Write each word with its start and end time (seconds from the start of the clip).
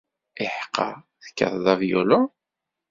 Iḥeqqa, 0.43 0.89
tekkateḍ 1.23 1.65
avyulu? 1.73 2.21